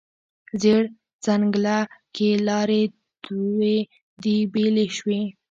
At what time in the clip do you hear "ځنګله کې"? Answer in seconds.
1.25-2.29